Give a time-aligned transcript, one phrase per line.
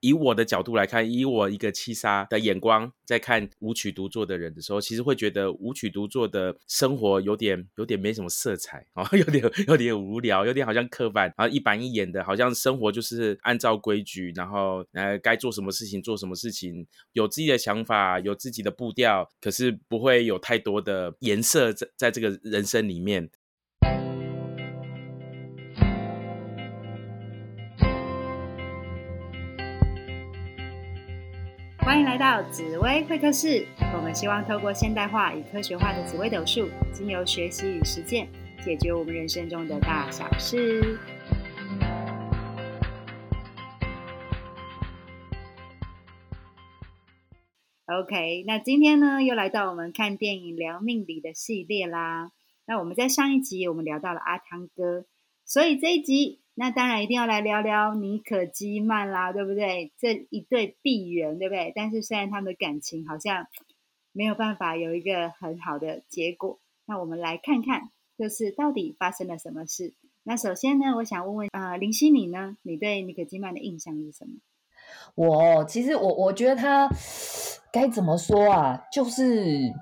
[0.00, 23.30] 以我的角度来看，以我一个七杀的眼光在看舞曲独坐的人的时候，其实会觉得舞曲独坐的生活有点有点没什么色彩啊， 有点有点无聊，有点好像刻板，然后一板一眼的，好像生活就是按照规矩，然后呃该做什么事情做什么事情，有自己的想法，有自己的步调，可是不会有太多的颜色在在这个人生里面。
[31.90, 33.66] 欢迎来到紫薇会客室。
[33.96, 38.28] 我们希望透过现代化与科学化的紫微斗数，经由学习与实践，
[38.64, 41.00] 解决我们人生中的大小事。
[47.86, 52.30] OK，那今天呢，又来到我们看电影聊命理的系列啦。
[52.68, 55.06] 那我们在上一集我们聊到了阿汤哥，
[55.44, 56.39] 所以这一集。
[56.54, 59.92] 那当然一定要来聊聊尼可基曼啦，对不对？
[59.98, 61.72] 这一对璧人，对不对？
[61.74, 63.46] 但是虽然他们的感情好像
[64.12, 69.94] 没有办法有一个很好的结果，那我们来看看，就是到底发生了什么事。
[70.22, 72.56] 那首先呢，我想问问啊，林夕你呢？
[72.62, 74.34] 你对尼可基曼的印象是什么？
[75.14, 76.88] 我其实我我觉得他
[77.72, 79.72] 该怎么说啊，就是。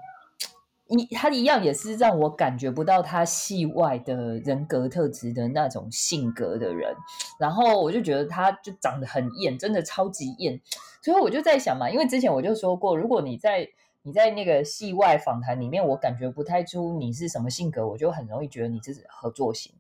[0.89, 6.95] 一他一样也是让我感觉不到他戏外的人格特质的那种性格的人，
[7.39, 10.59] 然后我就觉得他就长得很艳，真的超级艳，
[11.03, 13.69] 所以我就在想嘛，因为之前我就说过，如果你在
[14.03, 19.73] 你在那个戏外访谈里面，我感觉不太出你是什么性格，我就很容易觉得你这是合作型。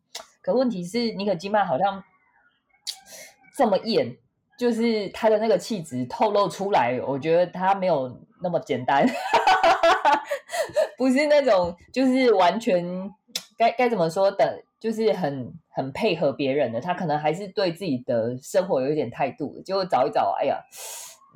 [0.43, 2.05] 可问题是，尼可基曼好像
[3.57, 4.15] 这么艳，
[4.59, 9.07] 就是他的那个气质透露出来，我觉得他没有那么简单。
[10.99, 13.09] 不是那种，就是完全
[13.57, 16.81] 该该怎么说的，就是很很配合别人的。
[16.81, 19.63] 他可能还是对自己的生活有一点态度。
[19.65, 20.61] 结果找一找，哎呀，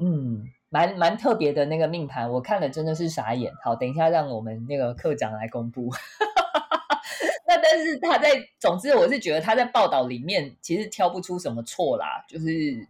[0.00, 3.52] 嗯，蛮蛮特别的那个命盘，我看了真的是傻眼。
[3.62, 5.88] 好，等一下让我们那个课长来公布。
[7.46, 12.86] 那但是他在，总之我是觉得他在报道里面其实挑不出什么错啦，就是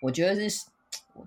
[0.00, 0.64] 我觉得是。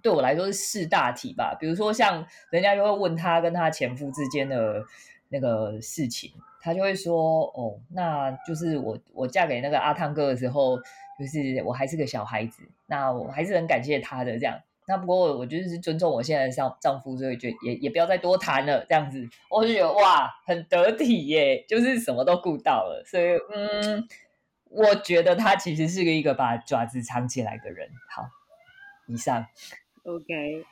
[0.01, 4.83] 对我来说是四大题吧，比如说像人家就会问他跟他前夫之间的
[5.29, 10.77] 那个事情，他就会说：“哦，那就是我我嫁给那个阿汤哥的时候，
[11.19, 14.59] 就是我还是个小孩子，那我还是很感谢他的这样。
[14.87, 19.27] 那不过我就是尊重我现在的丈丈夫，所以就也也不要再多谈了这样子。
[19.49, 23.03] 我就觉得哇，很得体耶，就是什么都顾到了。
[23.05, 24.07] 所以嗯，
[24.69, 27.89] 我觉得他其实是个一个把爪子藏起来的人。
[28.09, 28.29] 好。
[29.07, 29.45] 以上
[30.03, 30.65] ，OK，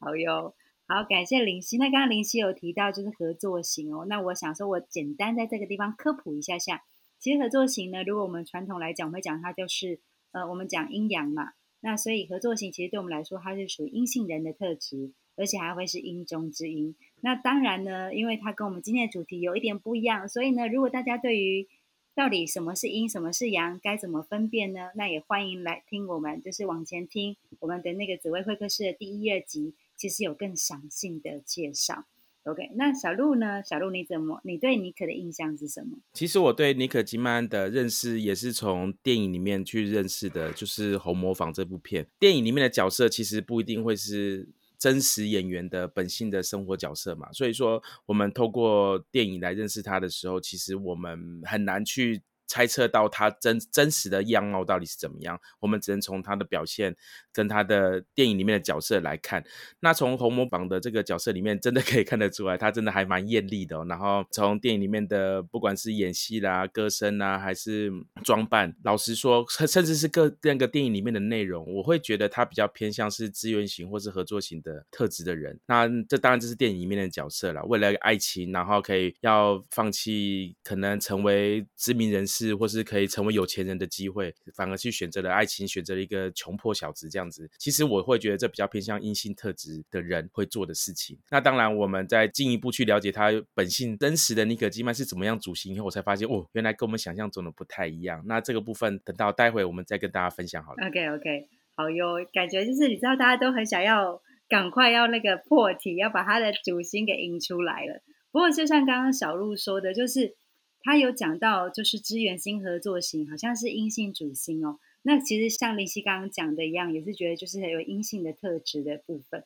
[0.00, 0.54] 好哟，
[0.88, 1.78] 好，感谢林夕。
[1.78, 6.82] 那刚刚林夕有提到就是合作型哦，那我想说，我简单在这个地方科普一下下。
[7.20, 10.00] 其实合作型呢，如果我们传统来讲，会讲它就是
[10.32, 11.52] 呃，我们讲阴阳嘛。
[11.80, 16.96] 那所以合作型其实对我们来说，它是属于阴性人的特质，而且还会是阴中之阴。
[17.20, 21.68] 那当然呢，因为它跟我们今天的主题有一点不一样，所以呢，如果大家对于
[22.14, 24.90] 到底什么是阴，什么是阳，该怎么分辨呢？
[24.96, 32.04] 那也欢迎来听我们，就是往前听我们的那个紫薇会客室的第一、二集，其实有更详细的介绍。
[32.44, 33.62] OK，那小鹿呢？
[33.62, 34.42] 小鹿你怎么？
[34.44, 35.96] 你对尼可的印象是什么？
[36.12, 42.06] 其实我对尼可基曼的认识也是从电影里面去认识的，就是《红模仿》这部片。
[42.18, 44.48] 电影里面的角色其实不一定会是。
[44.82, 52.20] 真实演员的本性的生活角色嘛，所以说我们透过电影来认识他的时候，其实我们很难去。
[52.52, 56.94] 猜测到他真真实的样貌到底是怎么样，我们只能从他的表现
[57.32, 59.42] 跟他的电影里面的角色来看。
[59.80, 63.82] 那从红魔榜的这个角色里面，真的可以看得出来，他真的还蛮艳丽的。
[63.86, 67.90] 然后从电影里面的不管是演戏啦、歌声啊，还是
[68.22, 75.58] 装扮，老实说，甚至是各那个电影里面的内容，我会觉得他比较偏向是资源型或是合作型的特质的人。
[75.66, 82.41] 那这当然这是电影里面的角色了，为了爱情，然后可以要放弃可能成为知名人士。
[82.42, 87.48] 是，或是可以成为有钱人的机会，反而去选择了爱情，选择了一个穷破小子这样子。
[87.56, 91.16] 其实我会觉得这比较偏向阴性特质的人会做的事情。
[91.30, 98.22] 那当然，我们在进一步去了解他本性真实的尼可基曼是怎么样主型以后，我才发现哦，原来跟我们想象中的不太一样。
[98.26, 100.86] 那这个部分等到待会我们再跟大家分享好了。
[100.86, 108.02] OK OK，好哟，感觉就是你知道大家都很想要赶快要那个破题，要把他的主心给引出来了。
[108.32, 110.36] 不过就像刚刚小鹿说的，就是。
[110.82, 114.78] 他有讲到，就是资源星合作型，好像是阴性主星哦。
[115.02, 119.44] 那其实像林夕刚刚讲的一样，也是觉得就是很有阴性的特质的部分。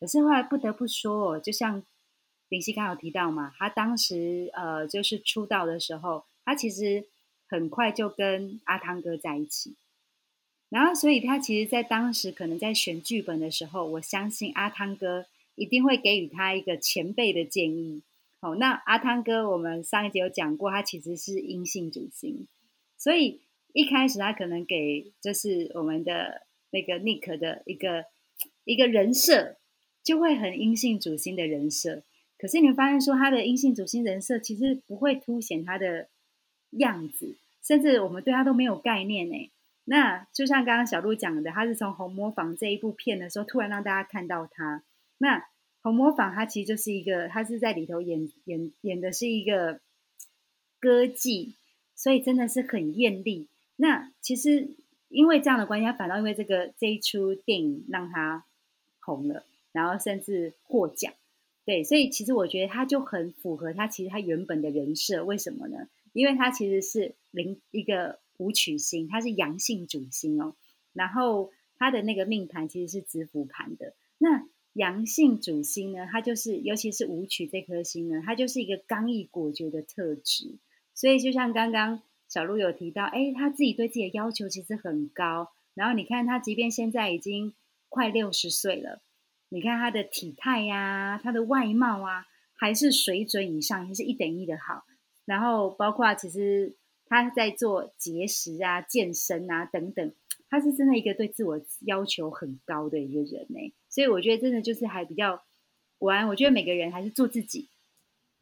[0.00, 1.82] 可是后来不得不说哦，就像
[2.48, 7.06] 林夕刚刚有提到嘛，他当时呃就是出道的时候，他其实
[7.48, 9.74] 很快就跟阿汤哥在一起。
[10.70, 15.24] 然后，所以他其实，在当时可能在选剧本的时候，我相信阿汤哥
[15.54, 18.02] 一定会给予他一个前辈的建议。
[18.40, 22.46] 好，那阿汤哥，我们上一集有讲过，他其实是阴性主星，
[22.96, 23.40] 所以
[23.72, 28.04] 一开始他可能给就是我们的那个 Nick 的一个
[28.64, 29.56] 一个人设，
[30.04, 32.04] 就会很阴性主星的人设。
[32.38, 36.08] 可是你会发现，说他的阴性主星人设其实不会凸显他的
[36.70, 39.50] 样子，甚至我们对他都没有概念呢。
[39.82, 44.84] 那就像刚刚小鹿讲的，他是从《红模仿》这一部片的时候，突然让大家看到他。
[45.16, 45.40] 那
[45.82, 49.80] 《红模仿》他其实就是一个，他是在里头演演演的是一个
[50.80, 51.54] 歌妓，
[51.94, 53.46] 所以真的是很艳丽。
[53.76, 54.68] 那其实
[55.08, 58.44] 因为这样的关系，他反倒因为这个这一出电影让他
[59.00, 61.12] 红了，然后甚至获奖。
[61.64, 65.24] 对，所以其实我觉得他就很符合他其实他原本的人设。
[65.24, 65.88] 为什么呢？
[66.12, 68.18] 因为他其实是零一个。
[68.38, 70.54] 武曲星，他是阳性主星哦，
[70.92, 73.94] 然后他的那个命盘其实是子府盘的。
[74.78, 80.56] 阳性主星呢，它就是尤其是舞曲这颗星呢，它就是一个刚毅果决的特质。
[80.94, 85.50] 所以就像刚刚小鹿有提到，哎，他自己对自己的要求其实很高。
[85.74, 87.54] 然后你看他，即便现在已经
[87.88, 89.02] 快六十岁了，
[89.48, 94.84] 你看他的体态呀，他的外貌啊，还是水准以上，还是一等一的好。
[95.24, 96.76] 然后包括其实。
[97.10, 100.12] 他在做节食啊、健身啊等等，
[100.50, 103.72] 他是真的一个对自我要求很高的一个人呢。
[103.88, 105.42] 所以我觉得真的就是还比较
[105.98, 106.28] 完。
[106.28, 107.68] 我觉得每个人还是做自己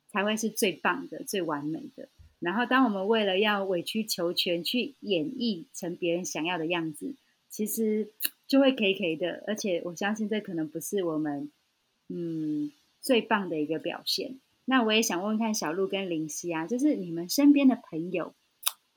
[0.09, 2.09] 才会是最棒的、最完美的。
[2.39, 7.15] 然后，当我们为了要委曲求全去演绎成别人想要的样子，
[7.49, 8.11] 其实
[8.47, 9.45] 就会 K K 的。
[9.47, 11.51] 而且我相信这可能不是我们
[12.09, 14.39] 嗯最棒的一个表现。
[14.65, 18.35] 那我也想问问看小鹿跟林夕啊，就是你们身边的朋友。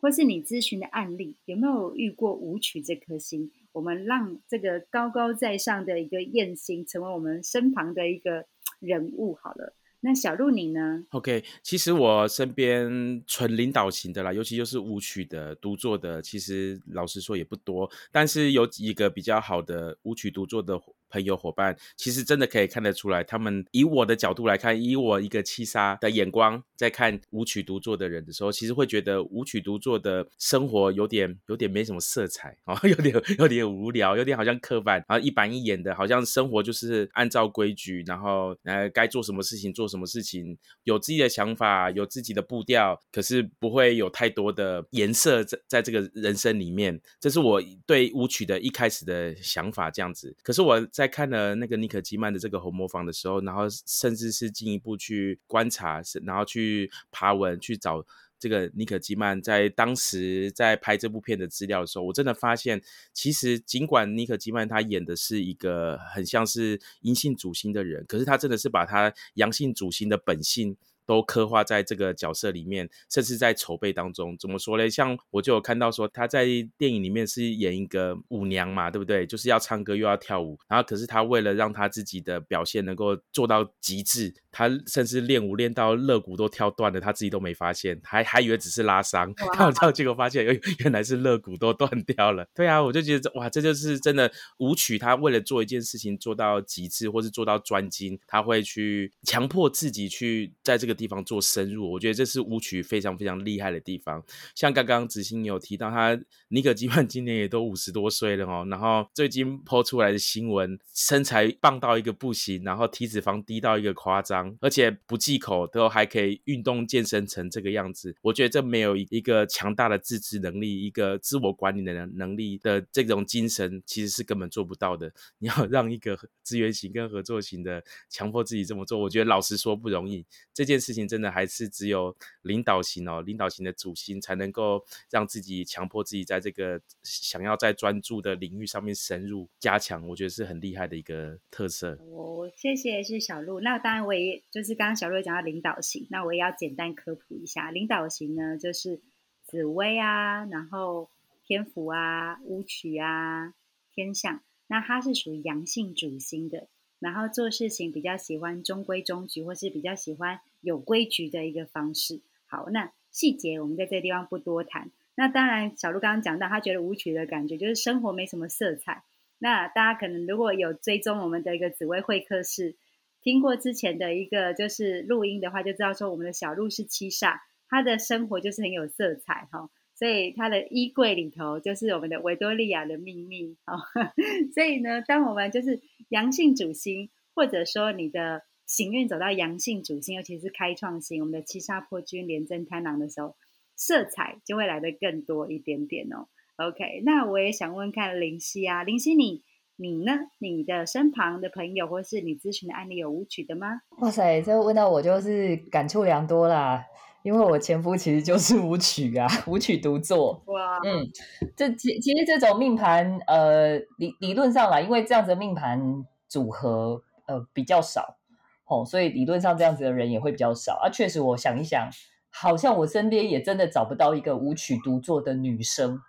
[0.02, 3.52] 或是你咨询的案例，有没有遇过舞曲这颗星？
[3.72, 8.46] 我们让这个高高在上的一个燕星，成为我们身旁的一个
[8.80, 9.36] 人物。
[9.42, 9.76] 好了。
[10.02, 17.92] 那小鹿你呢？OK，其实我身边纯领导型的啦，尤其就是舞曲的独作的，其实老实说也不多。
[18.10, 39.90] 但是有几个比较好的舞曲独作的朋友伙伴，其实真的可以看得出来，他们以我的角度来看，以我一个七杀的眼光在看舞曲独作的人的时候，其实会觉得舞曲独作的生活有点有点没什么色彩啊， 有点有点无聊，有点好像刻板，然后一板一眼的，好像生活就是按照规矩，然后呃该做什么事情做。
[39.90, 47.02] 什么事情有自己的想法，有自己的步调，可是不会有太多的颜色在在这个人生里面。
[47.20, 50.38] 这是我对舞曲的一开始的想法，这样子。
[50.44, 58.06] 可是我在看了那个尼可基曼的这个红模仿的时候，然后甚至是进一步去观察，然后去爬文去找。
[58.38, 62.82] 这个尼可基曼在当时在拍这部片的资料的时候，我真的发现，
[63.14, 70.78] 其实尽管尼可基曼他演的是一个很像是阴性主星的人，可是他真的是把他阳性主星的本性。
[71.10, 74.38] 都刻画在这个角色里面，甚至在筹备当中。
[74.38, 74.88] 怎么说嘞？
[74.88, 76.46] 像我就有看到说，他在
[76.78, 79.26] 电影里面是演一个舞娘嘛，对不对？
[79.26, 80.60] 就是要唱歌又要跳舞。
[80.68, 89.34] 然后，可是他为了让他自己的表现能够做到极致，他甚至练舞练到肋骨都跳断了，他自己都没发现，还还以为只是拉伤。
[89.34, 92.48] 看到结果发现，原原来是肋骨都断掉了。
[92.54, 95.00] 对啊，我就觉得哇，这就是真的舞曲。
[95.00, 101.00] 他为了做一件事情做到极致，或是做到专精，他会去强迫自己去在这个。
[101.00, 104.22] 地方做深入，我觉得这是舞曲非常非常厉害的地方。
[104.54, 108.68] 像刚刚子欣有提到，他尼可基曼今年也都五十多岁了哦。
[108.70, 118.14] 然后最近抛出来的新闻，身材棒到一个不行，然后体脂肪低到一个夸张，而且不忌口，都还可以运动健身成这个样子。
[118.22, 125.12] 我觉得这没有一个强大的自制能力，一个自我管理的能能力的这种精神，其实是根本做不到的。
[125.38, 130.24] 你要让一个资源型跟合作型的强迫自己这么做，我觉得老实说不容易。
[130.54, 130.90] 这件事。
[130.90, 141.92] 情真的还是只有领导型哦，领导型的主心才能够让自己强迫自己在这个想要在专注的领域上面深入加强，我觉得是很厉害的一个特色。
[142.02, 143.60] 哦，谢谢是小鹿。
[143.62, 149.00] 那当然我也就是刚刚小鹿讲到领导型，那我也要简单科普一下，领导型呢就是
[149.44, 151.10] 紫薇啊，然后
[151.46, 153.54] 天府啊、乌曲啊、
[153.94, 156.68] 天象，那它是属于阳性主星的。
[157.00, 162.20] 然后做事情比较喜欢中规中矩，或是比较喜欢有规矩的一个方式。
[162.46, 164.92] 好，那细节我们在这地方不多谈。
[165.16, 169.04] 那当然，小鹿刚刚讲到，他觉得舞曲的感觉就是生活没什么色彩。
[169.38, 172.76] 那大家可能如果有追踪我们的一个紫薇会客室，
[173.22, 179.70] 听过之前的一个就是录音的话，就知道说我们的小鹿是七煞，他的生活就是很有色彩哈。
[179.96, 183.58] 所以他的衣柜里头就是我们的维多利亚的秘密。
[183.68, 183.76] 哦，
[184.56, 193.36] 所以呢，当我们就是阳性主星，或者说你的行运走到阳性主星，尤其是开创星，我们的七杀破军廉贞贪狼的时候，
[193.76, 196.30] 色彩就会来的更多一点点哦。
[196.56, 199.44] OK，那我也想问看林夕啊，林夕你。
[199.82, 200.12] 你呢？
[200.40, 203.80] 你的身旁的朋友，或是你咨询的案例有舞曲的吗？
[204.00, 206.84] 哇塞，这问到我就是感触良多啦，
[207.24, 210.44] 因为我前夫其实就是舞曲啊， 舞曲独作。
[210.48, 211.08] 哇，嗯，
[211.56, 218.18] 这其其实这种命盘，呃，理理论上啦，因为这样子的命盘组合，呃，比较少，
[218.66, 220.90] 哦，所以理论上这样子的人也会比较少啊。
[220.90, 221.90] 确实，我想一想，
[222.30, 226.02] 好像我身边也真的找不到一个舞曲独作的女生。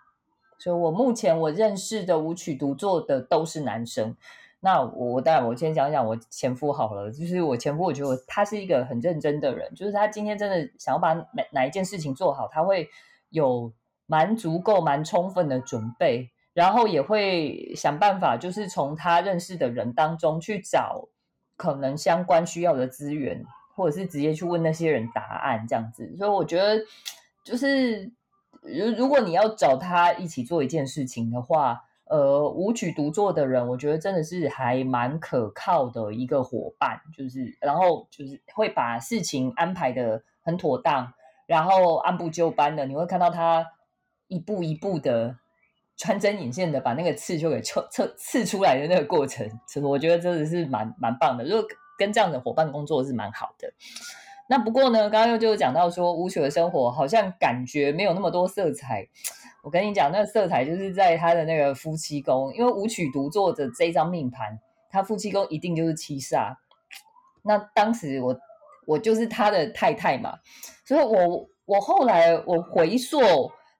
[0.61, 4.15] 所以我目前我认识的舞曲独作的都是男生。
[4.59, 12.87] 那我当然我先讲讲我前夫好了，就是我前夫，我觉得他是一个很认真的人，就是他今天真的想要把哪哪一件事情做好，他会
[13.31, 13.73] 有
[14.05, 21.07] 蛮足够、蛮充分的准备，然后也会想办法，就是从他认识的人当中去找
[21.57, 23.43] 可能相关需要的资源，
[23.75, 26.15] 或者是直接去问那些人答案这样子。
[26.17, 26.79] 所以我觉得
[27.43, 28.11] 就是。
[28.61, 41.13] 如如果你要找他一起做一件事情的话，呃，舞曲独作的人，我觉得真的是还蛮可靠的一个伙伴，就是然后就是会把事情安排的很妥当，
[41.47, 43.65] 然后按部就班的，你会看到他
[44.27, 45.37] 一步一步的
[45.97, 49.49] 穿针引线的把那个刺就给刺刺刺出来的那个过程，
[49.81, 51.45] 我觉得真的是蛮蛮棒的。
[51.45, 51.65] 如果
[51.97, 53.73] 跟这样的伙伴工作是蛮好的。
[54.51, 59.07] 那不过呢，刚刚又就讲到说，舞曲的生活好像感觉没有那么多色彩。
[59.63, 66.57] 我跟你讲，那个色彩就是在他的那个夫妻宫，因为舞曲独坐的这张命盘，他夫妻宫一定就是七煞。
[67.43, 68.37] 那当时我
[68.85, 70.37] 我就是他的太太嘛，
[70.85, 73.21] 所以我我后来我回溯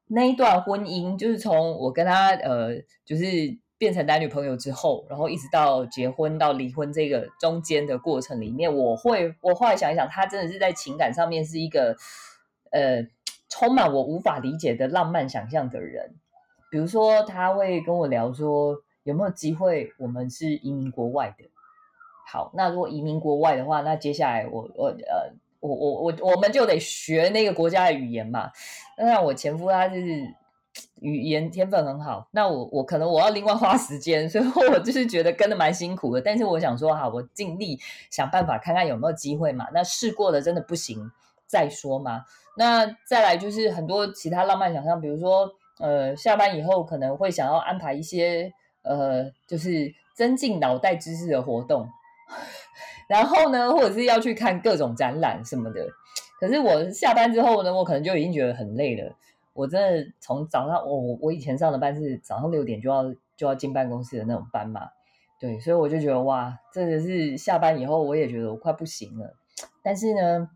[0.08, 3.60] 那一段婚姻，就是从我跟他呃，就是。
[3.82, 11.96] 变成男女朋友之后，然后一直到结婚到离婚这个中间的过程里面，我会我后来想一想，他真的是在情感上面是一个
[12.70, 13.04] 呃
[13.50, 16.14] 充满我无法理解的浪漫想象的人。
[16.70, 21.46] 比如说，他会跟我聊说有没有机会我们是移民国外的。
[22.32, 28.52] 好，那如果移民国外的话，那接下来我我呃我我我我们就得学那个国家的语言嘛。
[28.96, 30.36] 那我前夫他是。
[31.02, 36.22] 语言天分很好，那我我可能我要另外花时间， 所以我就是觉得跟的蛮辛苦的。
[36.22, 37.80] 但是我想说哈，我尽力
[38.12, 39.66] 想办法看看有没有机会嘛。
[39.74, 41.12] 那试过的真的不行
[41.48, 42.24] 再说嘛。
[42.56, 48.54] 那再来就是很多其他浪漫想象，比如说呃下班以后可能会想要安排一些
[48.84, 51.90] 呃就是增进脑袋知识的活动，
[53.10, 55.88] 然后呢或者是要去看各种展览什么的。
[56.40, 59.16] 可是我下班之后呢，我可能就已经觉得很累了。
[59.54, 64.90] 我真的从早上，我我以前上的班是早上六点就要就要进办公室的那种班嘛，
[65.40, 69.36] 对，所以我就觉得哇，真的是下班以后我也觉得我快不行了。
[69.84, 70.50] 但是呢，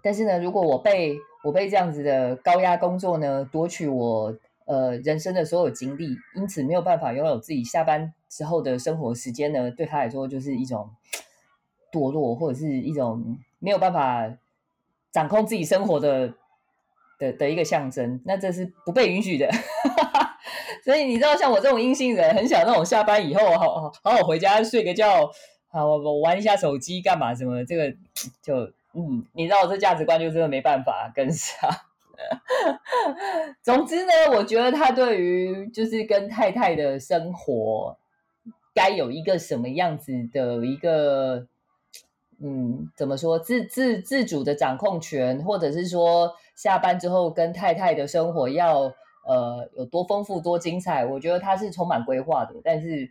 [0.00, 10.88] 但是呢，如果我被我被这样子的高压工作呢夺取我呃人生的所有精力，因此没有办法拥有自己下班之后的生活时间呢，对他来说就是一种
[11.90, 14.38] 堕落，或者是一种没有办法
[15.10, 16.34] 掌控自己生活的。
[17.24, 19.48] 的的一个象征，那这是不被允许的。
[20.84, 25.30] 所以你知道，像我这种阴性人，很想那种下班以后好好好好回家睡个觉，
[25.68, 27.64] 好我我玩一下手机干嘛什么？
[27.64, 27.90] 这个
[28.42, 31.70] 就嗯，你知道我这价值观就真的没办法跟上。
[33.62, 37.96] 总之呢，我觉得他对于就是跟太太的生活，
[38.74, 41.46] 该有一个什么样子的一个
[42.40, 46.32] 嗯，怎么说自自自主的掌控权，或者是说。
[46.54, 48.82] 下班之后跟太太的生活要
[49.26, 53.10] 呃有多丰富多精彩，我觉得他是充满规划的，但是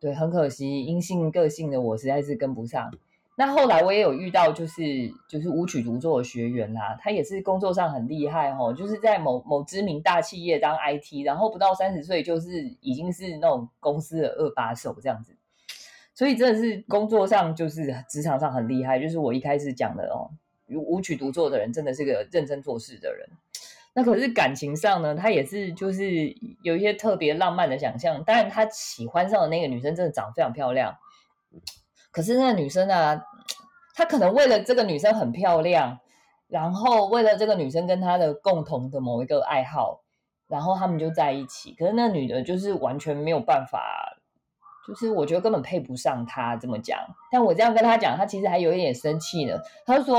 [0.00, 2.90] 对很可惜阴性个性的我实在是跟不上。
[3.36, 4.82] 那后来我也有遇到就是
[5.28, 15.36] 就是舞曲独作的学员啦，他也是工作上很厉害哦，就是在某某知名大企业当 IT，然后不到三十岁就是已经是那种公司的二把手这样子，
[16.20, 20.28] 所以真的是工作上就是职场上很厉害，就是我一开始讲的哦。
[20.68, 23.26] 舞曲独作的人真的是个认真做事的人，
[23.94, 26.04] 那可是感情上呢，他也是就是
[26.62, 28.22] 有一些特别浪漫的想象。
[28.22, 30.94] 当然，他喜欢上的那个女生真的长得非常漂亮，
[32.10, 33.22] 可是那个女生呢，
[33.94, 36.00] 他可能为了这个女生很漂亮，
[36.48, 40.02] 然后为了这个女生跟他的共同的某一个爱好，
[40.48, 41.72] 然后他们就在一起。
[41.72, 44.19] 可是那女的就是完全没有办法，
[44.90, 46.98] 就是我觉得根本配不上他这么讲。
[47.32, 49.58] 但我这样跟他讲，他其实还有一点生气呢。
[49.86, 50.16] 他就说。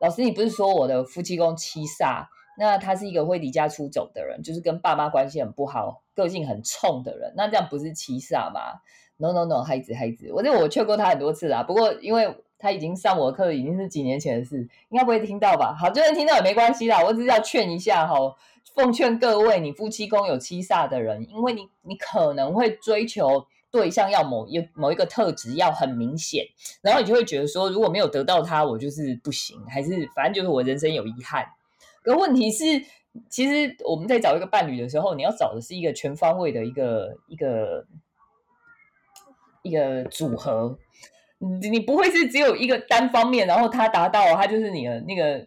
[0.00, 2.26] 老师，你不是说我的夫妻宫七煞，
[2.58, 7.32] 那他是一个会离家出走的人，就是跟爸妈关系很不好，个性很冲的人。
[7.36, 8.80] 那这样不是七煞吗
[9.16, 11.62] ？No No No，孩子孩子，我这我劝过他很多次啦。
[11.62, 15.74] 不过因为他已经上我课，已经是几年前的事，应该不会听到吧？
[15.78, 17.02] 好，就算听到也没关系啦。
[17.02, 18.14] 我只是要劝一下哈，
[18.74, 26.46] 奉劝各位你夫妻宫有七煞的人，因为你你可能会追求对象要某一某一个特质要很明显，
[26.80, 31.44] 然后你就会觉得说，如果没有得到他，我就是不行，还是反正就是我人生有遗憾。
[32.04, 32.64] 可问题是，
[33.28, 37.84] 其实我们在找一个伴侣的时候，你要找的是一个全方位的一个一个
[39.62, 40.78] 一个组合。
[41.38, 45.44] 你你不会是只有一个单方面，然后他达到，他就是你的那个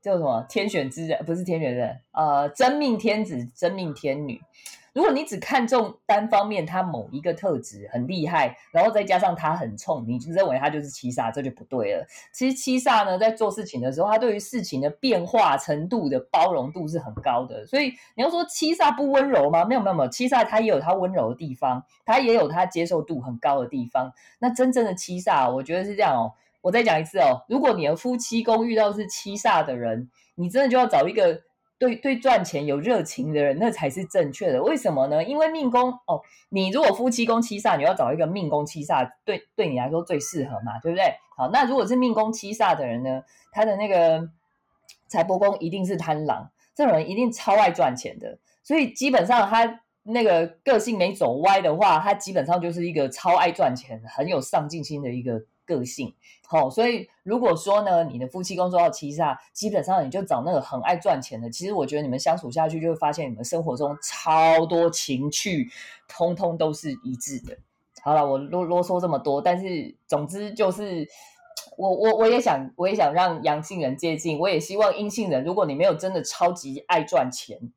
[0.00, 4.40] 叫什么天选之人，不是天选之人，呃，真命天子，真命天女。
[4.92, 12.06] 如果你只看重单方面他某一个特质很厉害，然后再加上他很冲，你就认为他就是七煞，这就不对了。
[12.32, 17.66] 其实七煞呢，在做事情的时候，他对于事情的变化程度的包容度是很高的。
[17.66, 19.64] 所以你要说七煞不温柔吗？
[19.64, 24.12] 没有没有没有，七煞它也有它温柔的地方，它也有它接受度很高的地方。
[24.40, 26.32] 那真正的七煞，我觉得是这样哦。
[26.60, 31.40] 我再讲一次哦，如果你的夫妻宫遇到是七煞的人，你真的就要找一个。
[31.82, 34.62] 对对，赚钱有热情的人，那才是正确的。
[34.62, 35.24] 为什么呢？
[35.24, 41.12] 因为命宫哦，你如果夫妻宫七煞，你要找一个命宫七煞，对对你来说最适合嘛，对不对？
[41.36, 44.28] 好，那如果是命宫七煞的人呢，他的那个
[45.08, 48.38] 财帛宫一定是贪狼，这种人一定超爱赚钱的。
[48.62, 55.42] 所以基本上他那个个性没走歪的话，他基本上就是一个超爱赚钱、很有上进心的一个。
[55.64, 56.14] 个性
[56.46, 61.48] 好，所以如果说呢，你的夫妻宫受到七煞，基本上你就找那个很爱赚钱的。
[61.48, 65.70] 其实我觉得你们相处下去，就会发现你们生活中超多情趣，
[66.06, 67.56] 通通都是一致的。
[68.02, 71.08] 好了，我啰啰嗦这么多，但是总之就是，
[71.78, 77.72] 我我我也想，我也想让阳性人接近，我也希望阴性人，如果你没有真的超级爱赚钱。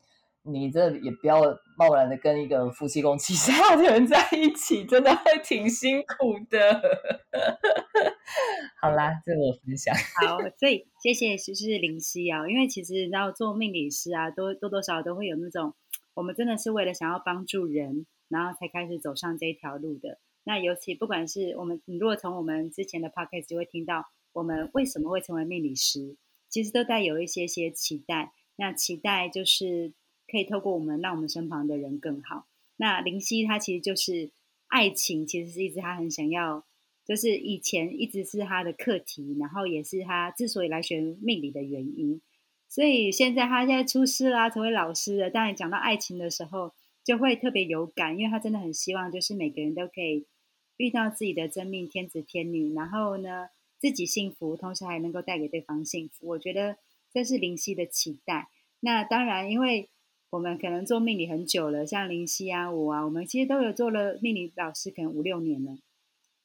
[0.47, 1.41] 你这也不要
[1.75, 6.81] 贸然的跟一个夫妻宫七煞的人在一起，真的会挺辛苦的。
[8.79, 9.95] 好啦，这我分享。
[10.21, 15.73] 好，所以谢谢就是林夕啊，因为其实然后做命理师啊，多多多少都会有那种，
[16.13, 20.19] 我们真的是为了想要帮助人，然后才开始走上这一条路的。
[20.43, 26.15] 那尤其不管是我们，你如果从我们之前的 podcast 就会听到，我们为什么会成为命理师，
[26.49, 28.31] 其实都带有一些些期待。
[28.57, 29.93] 那期待就是。
[30.35, 32.45] 可以透过我们让我们身旁的人更好。
[32.75, 34.31] 那林夕他其实就是
[34.67, 36.65] 爱情，其实是一直他很想要，
[37.05, 42.19] 就是以前一直是他的课题，然后也是他之所以来学命理的原因。
[42.67, 45.29] 所以现在他现在出师啦，成为老师了。
[45.29, 46.73] 当然讲到爱情的时候，
[47.05, 50.25] 就会特别有感，因为他真的很希望，就是每个人都可以
[50.75, 53.47] 遇到自己的真命天子天女，然后呢
[53.79, 56.27] 自己幸福，同时还能够带给对方幸福。
[56.27, 56.77] 我觉得
[57.13, 58.49] 这是林夕的期待。
[58.81, 59.89] 那当然，因为
[60.35, 65.77] 我们可能做命理很久了，像林夕啊、我啊，我们其实都有做了命理老师，可能五六年了。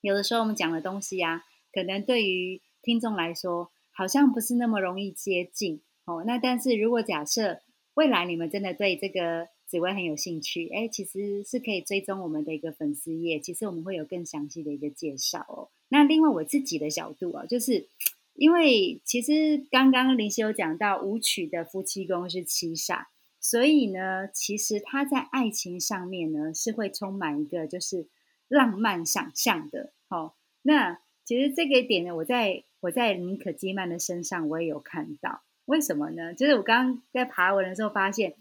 [0.00, 6.22] 有的时候我们讲的东西啊，可能对于听众来说好像不是那么容易接近哦。
[6.24, 7.62] 那但是如果假设
[7.94, 15.68] 未来你们真的对这个紫薇很有兴趣，哎，其实是可以追踪我们的一个粉丝页，其实我们会有更详细的一个介绍哦。
[15.88, 17.88] 那另外我自己的角度啊，就是
[18.34, 23.06] 因为其实刚刚林夕有讲到舞曲的夫妻宫是七煞。
[23.42, 28.06] 所以呢，其实他在爱情上面呢，是会充满一个就是
[28.48, 29.94] 浪漫想象的。
[30.08, 35.42] 好，那其实这个点呢，我在我在妮可基曼的身上我也有看到。
[35.64, 36.34] 为什么呢？
[36.34, 38.34] 就是我刚刚在爬文的时候发现，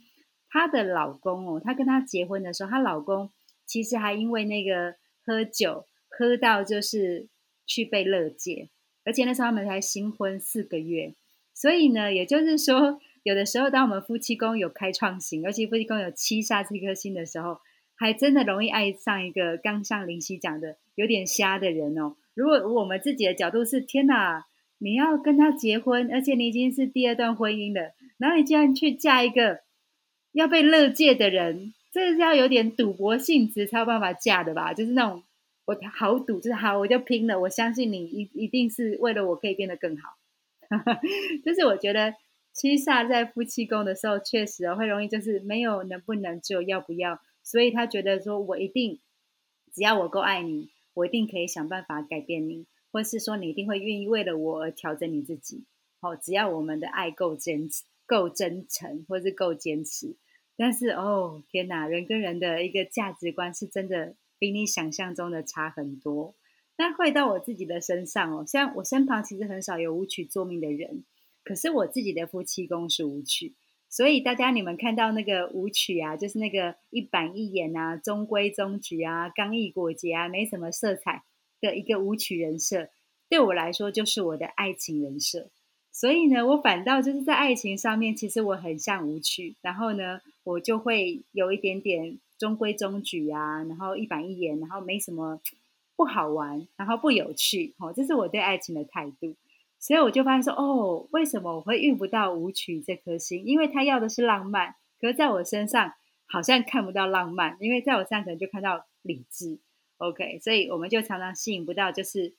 [0.49, 3.31] 她的老公哦，她跟她结婚的时候，她老公
[3.65, 7.29] 其实还因为那个喝酒喝到就是
[7.65, 8.69] 去被勒戒，
[9.05, 11.15] 而且那时候他们才新婚四个月，
[11.53, 12.99] 所以呢，也就是说。
[13.29, 17.59] 有的时候，当我们夫妻宫有开创型，尤其夫妻宫有七煞这颗星的时候，
[17.95, 22.15] 还真的容易爱上一个刚像林夕讲的有点瞎的人哦。
[22.33, 24.47] 如果我们自己的角度是天哪，
[24.79, 29.59] 你要跟他结婚，而且你已经是第二段婚姻了，然后你竟然去嫁一个
[30.31, 34.73] 要被乐界的人，这是要有点赌博性质才有办法嫁的吧？
[34.73, 35.21] 就是那种
[35.65, 40.17] 我好赌，就是好我就拼了，我相信你一一定是为了我可以变得更好。
[41.45, 42.15] 就是我觉得。
[42.53, 47.21] 七煞在夫妻宫的时候，确实会容易就是没有能不能，只有要不要。
[47.41, 48.99] 所以他觉得说，我一定
[49.73, 55.63] 只要我够爱你，我一定可以想办法改变你，或是说你一定会愿意为了我而调整你自己。
[56.01, 57.69] 好，只要我们的爱够真、
[58.05, 60.15] 够真诚，或是够坚持。
[60.57, 66.35] 但是哦天哪，人跟人的一个价值观是真的比你想象中的差很多。
[66.77, 71.03] 那回到我自己的身上哦，像我身旁其实很少有舞曲作命的人。
[71.49, 73.55] 可是我自己的夫妻宫是舞曲，
[73.89, 81.23] 所以大家你们看到那个舞曲啊，就是那个一板一眼啊，中规中矩啊，刚毅果决啊，没什么色彩
[81.59, 82.89] 的一个舞曲人设，
[83.27, 85.49] 对我来说就是我的爱情人设。
[85.91, 95.41] 所以呢，我反倒就是在爱情上面，其实我很像舞曲，然后呢，我就会有一点点中规中矩啊，然后一板一眼，然后没什么
[95.95, 99.35] 不好玩，然后不有趣，哦，这是我对爱情的态度。
[99.79, 103.47] 所以我就发现说，哦，为什么我会遇不到舞曲这颗心？
[103.47, 105.93] 因为他要的是浪漫，可是在我身上
[106.27, 109.59] 好像看不到浪漫，因为在我身上可能就看到理智。
[109.97, 112.33] OK，所以我们就常常吸引不到就是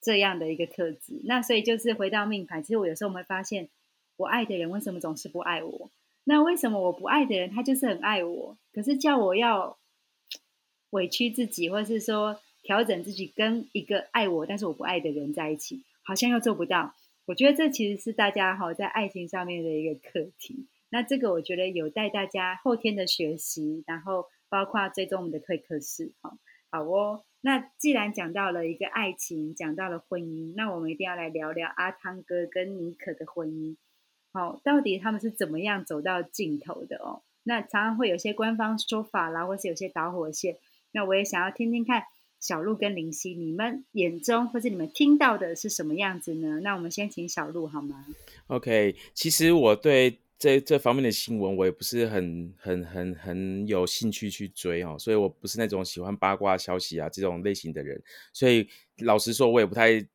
[0.00, 1.20] 这样的一个特质。
[1.24, 3.68] 那所以就是回到命盘，其实我有时候我们会发现，
[4.16, 5.90] 我爱的人为什么总是不爱我？
[6.24, 8.56] 那为什么我不爱的人他就是很爱我？
[8.72, 9.78] 可是叫我要
[10.90, 15.82] 委屈自己，或是说调整自己，跟一个爱我但是我不爱的人在一起？
[16.08, 16.94] 好像又做不到，
[17.26, 20.66] 我觉得这其实是大家哈在爱情上面的一个课题。
[20.88, 26.14] 那这个我觉得有待大家后天的学习，然后包括追踪我们的退课式。
[26.22, 26.38] 哈，
[26.70, 27.24] 好哦。
[27.42, 33.76] 那既然讲到了一个爱情，讲到了婚姻，那我们一定要来聊聊阿汤哥跟妮可的婚姻。
[34.32, 37.20] 好，到底他们是怎么样走到尽头的哦？
[37.42, 40.56] 那常常会有些官方说法啦，或是有些导火线。
[40.92, 42.04] 那我也想要听听看。
[42.40, 46.60] 小鹿跟林夕，你们眼中或者你们听到的是什么样子呢？
[46.62, 48.06] 那我们先请小鹿好吗
[48.46, 58.00] ？OK，其实我对这这方面的新闻，我也不是很很很很有兴趣去追哦，所以我不是那种喜欢八卦消息啊这种类型的人，
[58.32, 60.06] 所以老实说，我也不太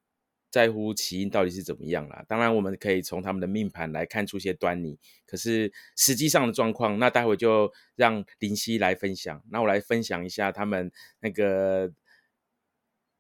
[0.50, 2.24] 在乎起因到底是怎么样啦。
[2.30, 9.44] 当然，我们可以从他们的命盘来看出些端倪，可是实际上的状况，那待会就让林夕来分享。
[9.52, 11.92] 那我来分享一下他们那个。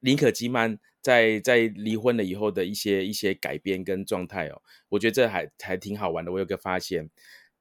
[0.03, 6.29] 林可基曼在在离婚了以后的一些一些改变跟状态哦，我觉得这还还挺好玩的。
[6.29, 7.09] 我有个发现，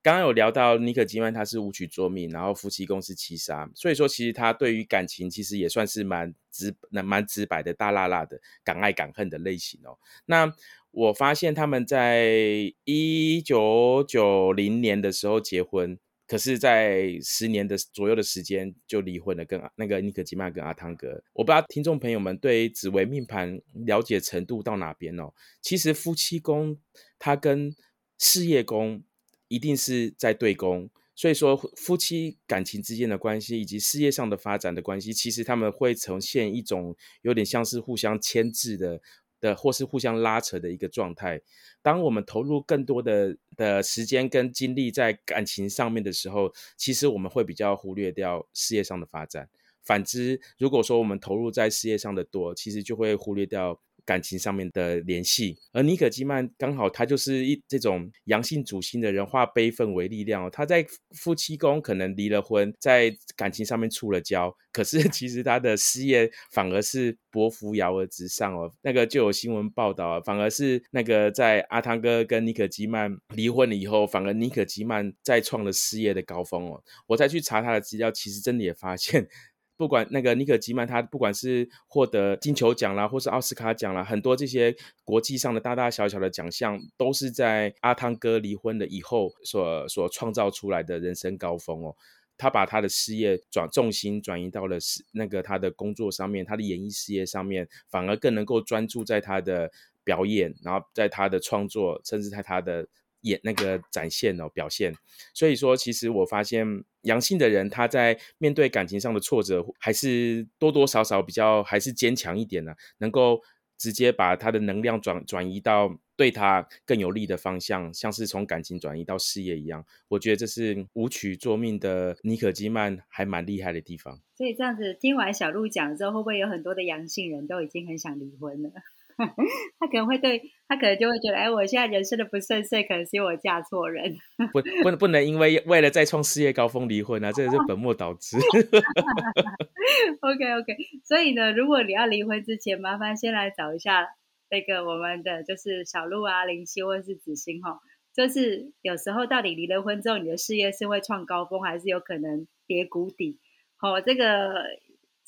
[0.02, 9.96] 刚刚有聊到尼可基曼他是舞曲作命，然后夫妻宫是七杀，所以说其实他对于感情其实也算是蛮直、蛮直白的大辣辣的敢爱敢恨的类型哦。
[10.26, 10.52] 那
[10.90, 15.96] 我发现他们在一九九零年的时候结婚。
[16.32, 25.34] 可是，在十年的左右的时间就离婚了，跟那个尼克基曼跟阿汤哥，我不知道听众朋友们对紫薇命盘了解程度到哪边哦。
[25.60, 26.78] 其实夫妻宫
[27.18, 27.76] 它跟
[28.18, 29.02] 事业宫
[29.48, 39.02] 一定是在对宫，所以说夫妻感情之间的关系以及事业上的发展的关系，其实他们会呈现一种有点像是互相牵制的。
[39.42, 41.42] 的或是互相拉扯的一个状态。
[41.82, 49.50] 当我们投入更多的的时间跟精力在感情上面的时候，其实我们会比较忽略掉事业上的发展。
[49.82, 53.78] 反之，如果说我们投入在事业上的多，其实就会忽略掉。
[54.04, 60.50] 感情上面的联系，而尼可基曼刚好他就是一这种阳性主星的人，化悲愤为力量哦。
[60.50, 60.84] 他在
[61.16, 68.72] 夫妻宫可能离了婚，在感情上面触了礁，可是 其实他的事业反而是伯扶摇而直上哦。
[68.82, 76.82] 那个就有新闻报道，反而是那个在阿汤哥跟尼可基曼离婚了以后，反而尼可基曼再创了事业的高峰哦。
[77.06, 79.28] 我再去查他的资料，其实真的也发现。
[79.76, 91.96] 不管那个尼可基曼，他不管是获得金球奖啦，或是奥斯卡奖啦，很多这些国际上的大大小小的奖项，都是在阿汤哥离婚了以后所所创造出来的人生高峰哦。
[92.36, 99.70] 他把他的事业转重心转移到了是那个他的工作上面，他的演艺事业上面，反而更能够专注在他的
[100.04, 102.86] 表演，然后在他的创作，甚至在他的。
[103.22, 104.94] 演那个展现哦，表现，
[105.34, 113.40] 所以说，其实我发现阳性的人，他在面对感情上的挫折，还是多多少少比较还是坚强一点的，能够
[113.78, 119.84] 直接把他的能量转转移到对他更有利的方向，像是从感情转移到事业一样。
[120.08, 124.20] 我觉得这是舞曲作命的尼可基曼还蛮厉害的地方。
[124.36, 128.70] 所以这样子听完小鹿讲之后，会不会有很多的阳性人都已经很想离婚了？
[129.78, 134.16] 他可能会对他可能就会觉得，哎，我现在人生的不顺遂，可能是因为我嫁错人。
[134.52, 138.36] 不，不，不能因为为了再创事业高峰离婚啊，这个是本末倒置。
[140.20, 140.76] OK，OK。
[141.04, 144.06] 所以呢，如果你要离婚之前，麻烦先来找一下
[144.50, 147.78] 那个我们的就是小鹿啊、林夕或者是子欣哈，
[148.14, 153.38] 就是有时候到底离了婚之后，你的事业是会创高峰，还是有可能跌谷底？
[153.76, 154.64] 好，这个。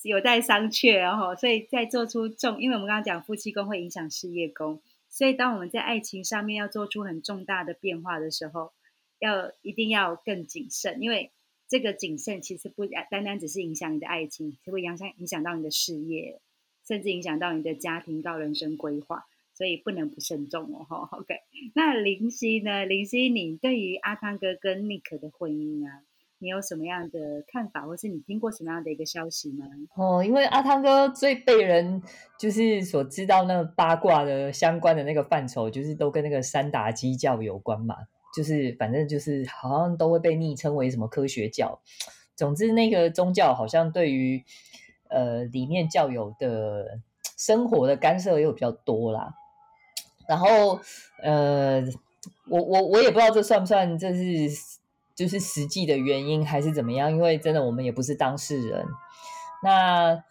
[0.05, 8.73] 有待商榷哦，所以在做出重，因为我们刚刚讲夫妻宫会影响事业宫，所以当我们在爱情上面要做出很重大的变化的时候，
[9.19, 11.31] 要一定要更谨慎，因为
[11.69, 16.40] 这个谨慎其实不单单只是影响你的爱情，就会影响影响到你的事业，
[16.87, 19.27] 甚至影响到你的家庭到人生规划。
[19.57, 20.83] 所以不能不慎重哦。
[20.83, 21.37] 哈，OK。
[21.77, 22.85] 那林夕呢？
[22.85, 26.03] 林夕，你对于阿汤哥跟 Nick 的婚姻啊，
[26.44, 29.64] 你有什么样的看法，或是你听过什么样的一个消息吗？
[29.94, 32.02] 哦，因为阿汤哥最被人
[32.38, 37.96] 就是所知道那个八卦的相关的那个范畴，就是都跟那个三达基教有关嘛。
[38.37, 41.80] 就是反正就是好像都会被昵称为什么科学教。
[42.37, 44.44] 总之，那个宗教好像对于
[45.09, 47.00] 呃里面教友的
[47.38, 49.33] 生活的干涉又比较多啦。
[50.28, 50.78] 然后
[51.22, 51.83] 呃，
[52.50, 54.50] 我我我也不知道这算不算这是
[55.14, 58.87] 就是实际的原因还是怎么样，因为真的我们也不是当事人。
[59.62, 60.22] 那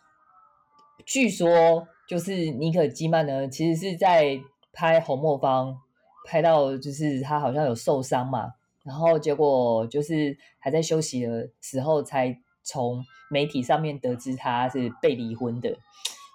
[1.06, 4.40] 据说就是尼可基曼呢，其实是在
[4.72, 5.72] 拍《红磨坊》。
[6.26, 8.54] 拍到就是他好像有受伤嘛，
[8.86, 15.78] 然后结果就是还在休息的时候，才从媒体上面得知他是被离婚的，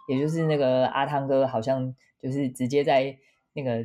[0.07, 3.17] 也就是那个阿汤哥好像就是直接在
[3.55, 3.83] 那个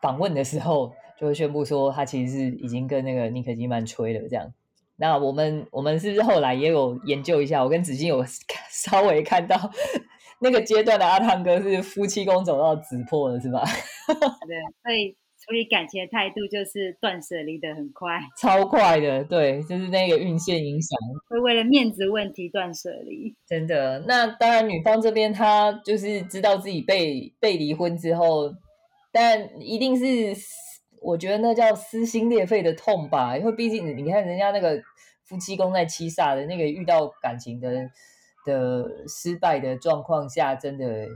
[0.00, 4.52] 访问的时候就宣布说他其实是已经跟那个尼克基曼吹了这样。
[4.96, 7.62] 那我们我们是不是后来也有研究一下？
[7.62, 8.24] 我跟子欣有
[8.70, 9.56] 稍微看到
[10.40, 13.62] 那个阶段的阿汤哥是夫妻宫走到子破了，是吧？
[14.46, 15.16] 对，所以。
[15.46, 20.98] 处理感情的态度就是断舍离的很快，超快的，对，就是那个运线影响，
[21.28, 24.02] 会为了面子问题断舍离，真的。
[24.08, 28.54] 那当然，女方这边她就是知道自己被被离婚之后，
[29.12, 30.34] 但一定是
[31.04, 34.82] 我觉得那叫撕心裂肺的痛吧，因为毕竟你看人家那个
[35.22, 37.70] 夫妻宫在七煞的那个遇到感情的
[38.44, 41.08] 的失败的状况下，真的。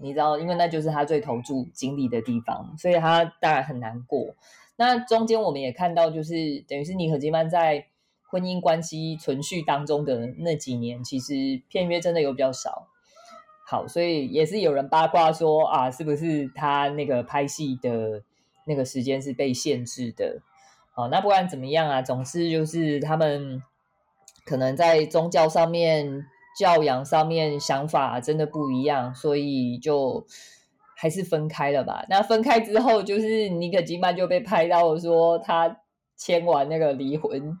[0.00, 4.32] 你知道，因为那就是他最投注精力的地方，所以他当然很难过。
[4.76, 7.84] 那中间我们也看到，就是等于是你和金曼在
[8.30, 12.86] 婚姻关系存续当中的那几年，其实片约真的有比较少。
[13.66, 18.22] 好，所以也是有人八卦说啊，是不是他那个拍戏的
[18.68, 20.42] 那个时间是被限制的？
[20.94, 23.60] 好，那不管怎么样啊，总之就是他们
[24.44, 26.26] 可能在宗教上面。
[26.58, 30.26] 教养上面想法真的不一样，所以就
[30.96, 32.04] 还是分开了吧。
[32.08, 35.76] 那分开之后，就是尼可基曼就被拍到说他
[36.16, 37.56] 签完那个离婚，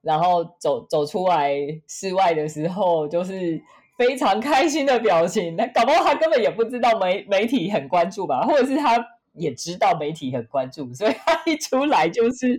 [0.00, 1.56] 然后走走出来
[1.88, 3.60] 室外的时候，就是
[3.98, 5.56] 非常开心的表情。
[5.56, 9.04] 那搞不好他根本也不知道媒媒体很关注吧，或者是他
[9.40, 12.58] 也知道媒体很关注，所以他一出来就是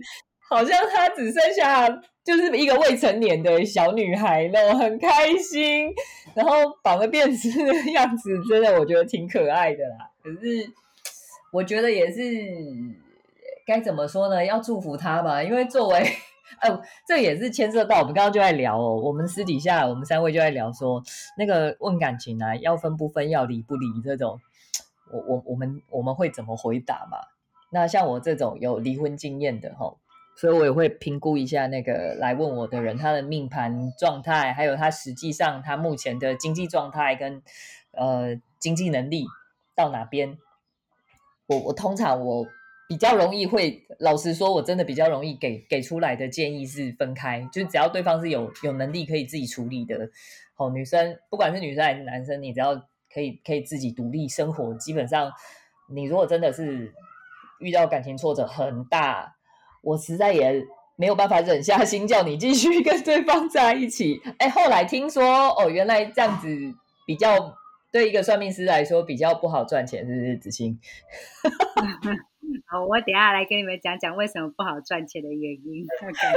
[0.50, 1.88] 好像他只剩下。
[2.24, 5.92] 就是一个未成年的小女孩了很开心，
[6.34, 10.08] 然后绑个辫子的样子，真的我觉得挺可爱的啦。
[10.22, 10.70] 可是
[11.52, 12.22] 我觉得也是
[13.66, 14.44] 该怎么说呢？
[14.46, 15.98] 要祝福她吧，因为作为，
[16.62, 21.02] 哦， 这也是牵涉到我们刚刚就在聊哦，我们私底下我们三位就在聊说，
[21.36, 24.38] 那个问感情啊，要分不分，要离不离这种，
[25.12, 27.18] 我我我们我们会怎么回答嘛？
[27.70, 29.94] 那像我这种有离婚经验的哈。
[30.34, 37.42] 所以我也会评估一下那个来问我的人，他的命盘状态，还有他实际上他目前的经济状态跟
[37.90, 39.26] 呃经济能力
[39.76, 40.38] 到哪边。
[41.48, 42.46] 我我通常我
[42.88, 50.08] 比较容易会，老实说，我真的比较容易给给出来的建议是分开，就只要对方是有有能力可以自己处理的，
[50.56, 55.32] 哦，女生不管是女生还是男生，你只要可以可以自己独立生活，基本上
[55.88, 56.92] 你如果真的是
[57.60, 59.34] 遇到感情挫折很大。
[59.82, 64.22] 我实在也没有办法忍下心，叫你继续 跟对方在一起。
[64.38, 65.24] 哎，后来听说
[65.58, 66.48] 哦，原来这样子
[67.04, 67.58] 比较
[67.90, 70.78] 对一个算命师来说比较不好赚钱，是不是子清？
[72.66, 75.86] 好，我等下来跟你们讲讲为什么不好赚钱的原因。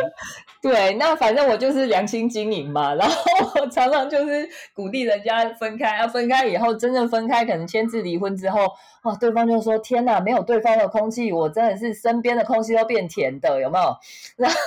[0.62, 3.16] 对，那反正我就是良心经营嘛，然后
[3.62, 8.62] 我常常就是鼓励人家分开，要分开以后真正分开，可能签字离婚之后，
[9.04, 13.96] 哇，对方就说：“天哪，没有对方的空气，我真的是身边的空气都变甜的，有没有？”
[14.38, 14.58] 然后。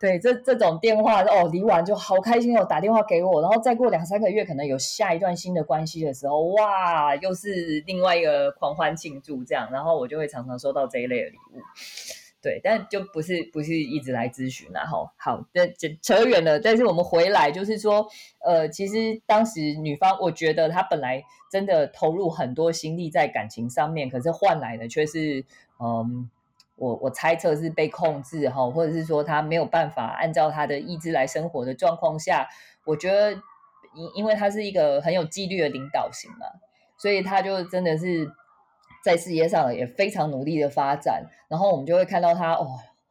[0.00, 11.60] 对，这这种电话哦，离完就好开心哦，打电话给我，然后再过两三个月，可能有下一段新的关系的时候，哇，又是另外一个狂欢庆祝这样，然后我就会常常收到这一类的礼物。
[12.42, 18.06] 对，但就不是不是一直来咨询然后好，这这扯远了，但是我们回来就是说，
[18.44, 25.44] 呃，其实当时女方我觉得她本来真的投入很多心力在感情上面，可是换来的却是
[25.80, 26.28] 嗯。
[26.76, 32.48] 我我猜测是被控制哈，或者是说他没有办法按照他的意志来生活的状况下，
[32.84, 33.32] 我觉得
[33.94, 36.46] 因因为他是一个很有纪律的领导型嘛，
[36.98, 38.28] 所以他就真的是
[39.04, 42.66] 在事业上也非常努力的发展，然后我们就会看到他哦，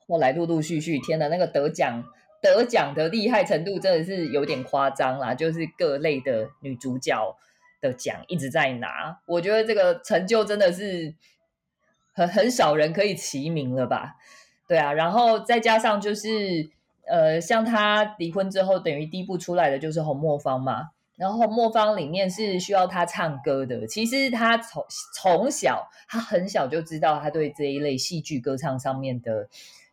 [0.08, 2.04] 后来陆陆续续，天呐，那个得奖
[2.42, 7.38] 得奖的厉害程度真的是有点夸张啦，就是各类的女主角
[7.80, 11.16] 的奖一直在拿，我觉得这个成就真的是
[12.14, 14.16] 很很少人可以齐名了吧？
[14.68, 16.70] 对啊，然后再加上就是
[17.06, 20.90] 呃，像他离婚之后，等于第一部出来的就是红磨坊嘛。
[21.16, 23.86] 然后莫芳里面是需要他唱歌的。
[23.86, 29.48] 其实他从从小，他很小就知道他对这一类戏剧歌唱上面的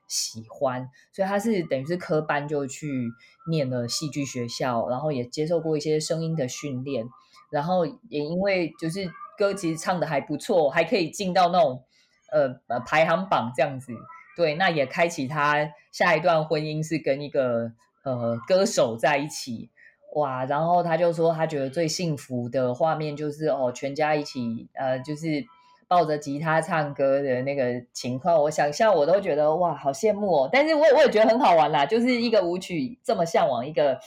[0.08, 3.10] 喜欢，所以他是等于是科班就去
[3.50, 7.04] 念了戏剧学校，然后也接受过一些声音的训练，
[7.50, 11.84] 然后也因为就是歌其实唱的还不错，还可以进到那种
[12.30, 13.92] 呃呃排行榜这样子。
[14.36, 17.72] 对，那也开启他下一段婚姻是跟一个
[18.04, 19.70] 呃歌手在一起。
[20.14, 25.44] 哇，然后他就说，他觉得最幸福的画面就是哦，全家一起，呃，就是
[25.86, 28.42] 抱着吉他唱歌的那个情况。
[28.42, 30.50] 我想象我都觉得哇，好羡慕哦。
[30.52, 34.00] 但是我我也觉得很好玩啦，就是一个舞曲这么向往一个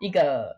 [0.00, 0.56] 一个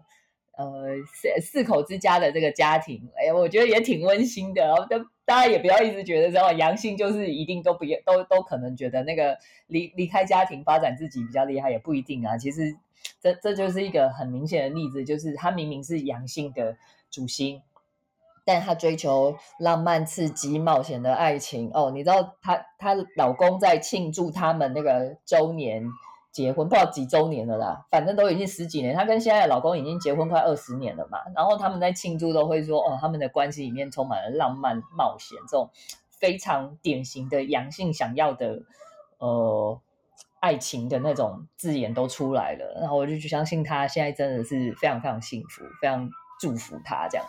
[0.57, 4.65] 呃四四口之家的这个家庭，哎，我觉得也挺温馨的。
[4.65, 4.87] 然后
[5.33, 12.37] 大家也不要一直觉得说阳性就是一定都不都都可能觉得那个离离开家庭发展自己比较厉害，也不一定啊。
[12.37, 12.77] 其实。
[13.21, 16.77] 这这就是一个很明显的例子，就是他明明是阳性的
[17.11, 17.61] 主星，
[18.45, 21.71] 但他追求浪漫、刺激、冒险的爱情。
[21.75, 25.85] 哦，你知道她她老公在庆祝他们那个周年
[26.33, 28.97] 结婚，不知道几周年了啦，反正都已经十几年。
[28.97, 31.19] 她跟现在的老公已经结婚快二十年了嘛。
[31.37, 35.71] 然后他们在庆祝都会说，哦，他们的关系里面充满了浪漫、冒险这种
[36.09, 38.63] 非常典型的阳性想要的，
[39.19, 39.81] 呃。
[40.41, 47.25] 爱情的那种字眼都出来了，然后我就去相信他现在真的是非常非常幸福，非常祝福他这样。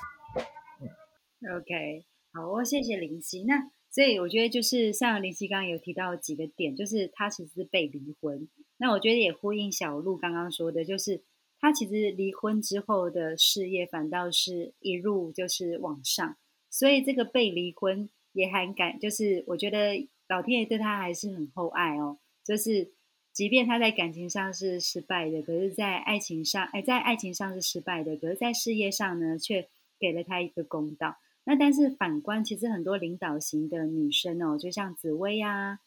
[1.55, 3.43] OK，好哦，谢谢林夕。
[3.43, 8.49] 那所以我觉得就是像林夕刚刚有提到几个点，就是他其实是被离婚。
[8.83, 11.21] 那我觉得也呼应小鹿刚刚说的，就是
[11.57, 16.35] 他其实离婚之后的事业反倒是一路就是往上。
[16.69, 22.91] 所以这个被离婚也很感，就是我觉得老天爷对他还是很厚爱哦，就是。
[23.33, 29.67] 即便他在感情上是失败的，可是，在爱情上，哎，在爱情上是失败的，可是，在事业上呢，却
[29.99, 31.15] 给了他一个公道。
[31.43, 35.79] 那但是反观，其实很多领导型的女生哦，就像紫薇啊、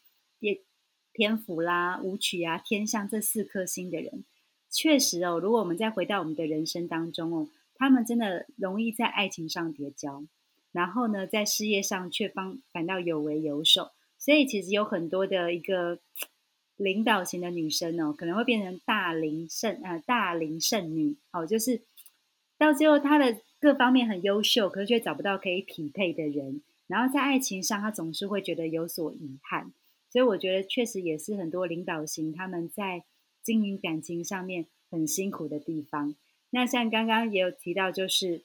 [1.16, 4.24] 天府啦、舞曲啊、天象这四颗星的人，
[4.70, 10.24] 确实哦，如果我们再回到我们的人生当中哦，他们真的容易在爱情上结交，
[10.72, 13.92] 然后呢，在事业上却方反倒有为有守。
[14.18, 15.98] 所以，其实有很多的一个。
[16.78, 21.80] 领导型的女生哦，可能会变成大龄剩呃大龄剩女，哦，就是
[22.58, 29.72] 到最后她的各方面很优秀，可是却找不到可以匹配的人，然后在爱情上她总是会觉得有所遗憾，
[30.16, 33.04] 所以我觉得确实也是很多领导型他们在
[33.42, 36.14] 经营感情上面很辛苦的地方。
[36.48, 38.40] 那像刚刚也有提到，就是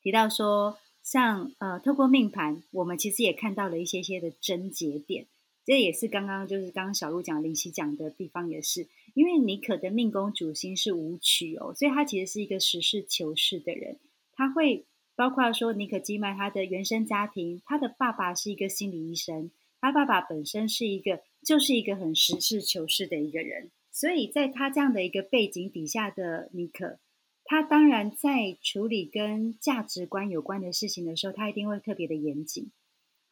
[0.00, 5.26] 提到说，像呃透过命盘，我们其实也看到了一些些的症结点。
[5.66, 13.98] 这也是刚刚就是刚刚小鹿讲林夕讲的地方，也是因为妮可的命宫主星是舞曲哦，所以他其实是一个实事求是的人。
[14.32, 19.50] 他会包括说妮可基曼他的原生家庭，他的爸爸是一个心理医生，
[19.82, 27.00] 他爸爸本身是一个就是一个很实事求是的一个人，所以在他这样的一个背景底下的尼克，
[27.44, 32.70] 他当然在处理跟价值观有关的事情的时候，他一定会特别的严谨。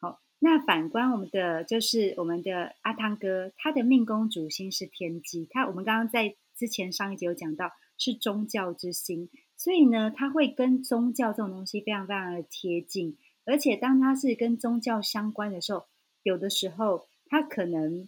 [0.01, 15.85] 好那反观我们的就是我们的阿汤哥，他的命宫主星是天机，他我们刚刚在之前上一集有讲到是宗教之星，所以呢，他会跟宗教这种东西非常非常的贴近，而且当他是跟宗教相关的时候，
[16.23, 18.07] 有的时候他可能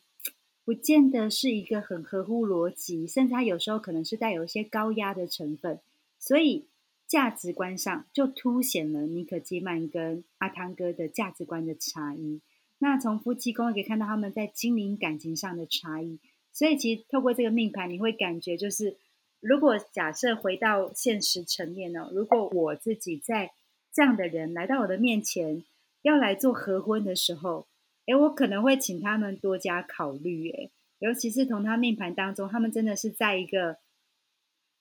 [0.65, 5.79] 不见得是一个很合乎逻辑，甚至他有时候可能是带有一些高压的成分，
[6.19, 6.65] 所以。
[7.05, 12.41] 价值观上就凸显了尼可基曼跟阿汤哥的价值观的差异。
[12.79, 16.17] 那从夫妻宫也可以看到他们在经营感情上的差异。
[16.53, 18.97] 所以其实透过这个命盘，你会感觉就是，
[19.41, 23.51] 如果假设回到现实层面呢，如果我自己在
[23.93, 25.63] 这样的人来到我的面前
[26.01, 27.67] 要来做合婚的时候，
[28.05, 30.49] 诶，我可能会请他们多加考虑。
[30.51, 33.77] 诶，尤其是从他命盘当中，他们真的是在一个，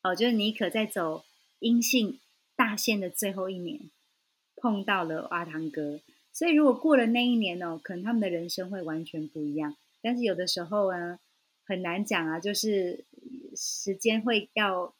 [0.03, 1.25] 哦，就是尼可在走
[1.61, 2.19] 阴性。
[2.55, 3.91] 大限的最后一年，
[4.55, 6.01] 碰到了阿汤哥，
[6.33, 9.75] 所以如果过了那一年哦，可能他们的人生会完全不一样。
[10.01, 11.19] 但是有的时候呢，
[11.65, 13.05] 很难讲啊，就是
[13.57, 14.95] 时间会要，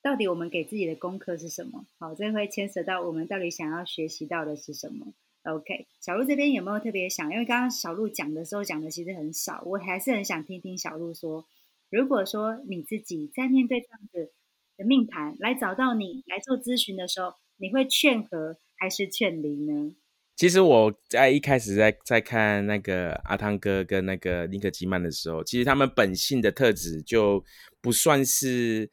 [0.00, 1.84] 到底我们给自己的功课是什么？
[1.98, 5.12] 好，这会牵涉到我们到底想要学习到的是什么。
[5.50, 7.30] OK，小鹿这边有没有特别想？
[7.32, 11.46] 因为刚刚小鹿讲的时候讲的其实很少，我还是很想听听小鹿说，
[11.90, 14.32] 如果说你自己在面对这样子。
[14.78, 19.96] 的命盘来找到你来做咨询的时候，你会劝和还是劝离呢？
[20.36, 27.42] 其实我在一开始在在看那个阿汤哥跟那个尼可基曼的时候，其实他们本性的特质就
[27.80, 28.90] 不算是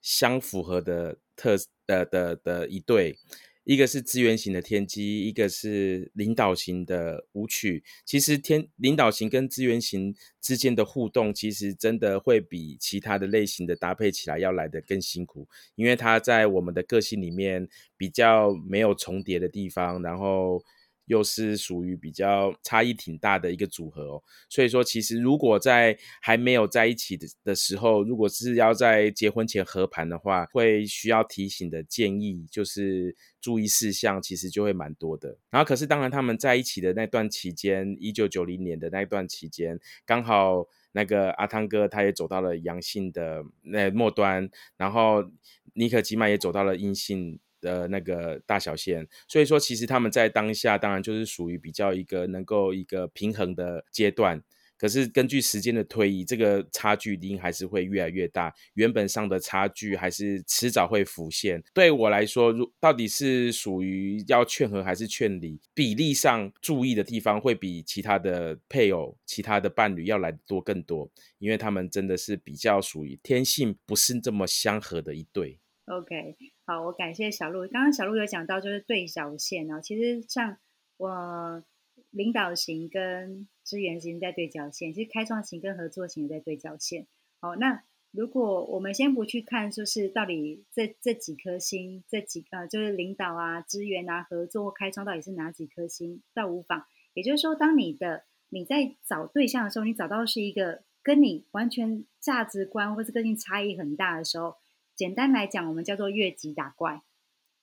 [0.00, 3.16] 相符合的特的的的一对。
[3.64, 7.82] 一个是资源型的天机，一个是领导型的舞曲。
[8.04, 20.62] 其实天领导型跟资源型之间的互动，其实真的会比其他的类型的搭配起来要来的更辛苦，因为它在我们的个性里面比较没有重叠的地方，然后。
[21.06, 35.36] 又是属于比较差异挺大的一个组合哦，所以说其实如果在还没有在一起的的时候，如果是要在结婚前合盘的话，会需要提醒的建议就是注意事项，其实就会蛮多的。
[35.50, 45.30] 然后可是当然他们在一起的那段期间，一九九零年的那段期间，刚好那个阿汤哥他也走到了阳性的那末端，然后
[45.74, 47.40] 尼可基曼也走到了阴性。
[47.62, 54.42] 的那个大小线，所以说其实他们在当下当然就是属于比较一个能够一个平衡的阶段。
[54.76, 58.52] 可是根据时间的推移，这个差距一定还是会越来越大。
[58.74, 61.62] 原本上的差距还是迟早会浮现。
[61.72, 71.08] 对我来说，如到底是属于要劝和还是劝离，比例上注意的地方会比其他的配偶、其他的伴侣要来多更多，
[71.38, 75.60] 因为他们真的是比较属于天性不是这么相合的一对。
[75.98, 77.68] OK，好，我感谢小鹿。
[77.68, 79.78] 刚刚小鹿有讲到，就是对角线哦。
[79.82, 80.56] 其实像
[80.96, 81.62] 我
[82.08, 87.06] 领导型跟支援型在对角线，其实开创型跟合作型也在对角线。
[87.40, 96.86] 好，那如果我们先不去看，就是到底这这几颗星，这几呃就是领导啊、支援啊、合作或开创到底是哪几颗星，倒无妨。
[97.12, 104.56] 也就是说，当你的你在找对象的时候，你找到是一个跟你完全价值观或是个性差异很大的时候。
[104.94, 107.02] 简单来讲，我们叫做越级打怪，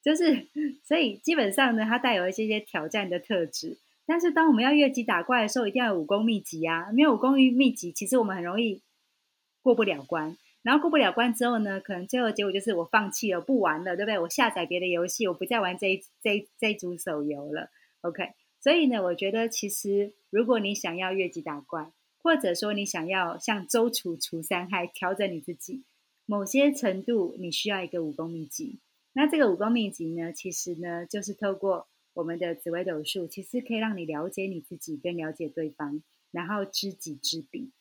[0.02, 0.48] 就是
[0.84, 3.78] 所以基本上呢，它带有一些些挑战的特质。
[4.06, 6.92] 但是当我们要越级打怪的时候，一定要有武功秘籍啊！
[6.92, 8.82] 没有武功秘籍，其实我们很容易
[9.62, 10.36] 过不了关。
[10.64, 14.18] 然后过不了关之后呢，可能最后结果就是我放弃了，不玩了，对不对？
[14.20, 17.70] 我下载别的游戏，我不再玩这一这这组手游了。
[18.02, 25.84] OK，所以呢，我觉得其实如果你想要越级打怪，或者说你想要像周楚除三害，调整你自己。
[26.30, 28.78] 某些程度，你需要一个武功秘籍。
[29.14, 37.72] 那这个武功秘籍呢，其实呢，就是透过我们的紫微斗数，其实可以让你了解你自己，跟了解对方，然后知己知彼。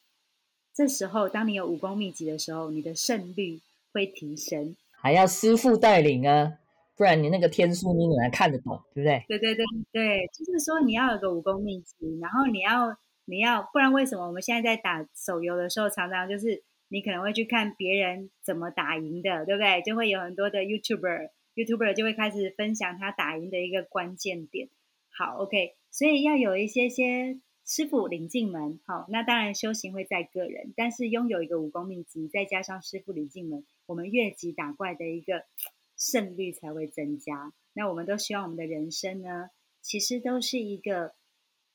[0.75, 3.61] 这时候，当你有武功秘籍的时候，你的胜率
[3.93, 4.75] 会提升。
[4.93, 6.55] 还要师傅带领啊，
[6.97, 9.23] 不然你那个天书你怎么看得懂，对不对？
[9.29, 12.97] 对对对对，就是说你要有个武功秘籍，然后你要
[13.27, 16.65] 你要，不然为什么我们现在在打手游的时候，常常就是。
[16.89, 19.82] 你可能会去看别人怎么打赢的，对不对？
[19.82, 24.68] 就会有很多的 YouTuber，YouTuber 就会开始分享他打赢的一个关键点。
[25.11, 28.80] 好，OK，所以要有一些些师傅领进门。
[28.86, 35.45] 好，那当然修行会在个人，但是拥有一个武功秘籍，再加上师傅领进门，我们越级打怪的一个
[35.97, 37.53] 胜率才会增加。
[37.74, 39.51] 那我们都希望我们的人生呢，
[39.82, 41.14] 其实都是一个